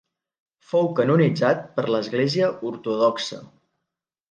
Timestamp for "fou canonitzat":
0.71-1.61